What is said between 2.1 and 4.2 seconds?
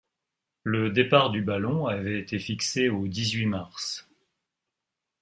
été fixé au dix-huit mars